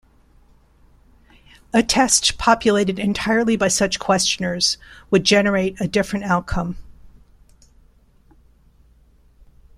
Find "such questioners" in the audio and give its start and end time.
3.67-4.79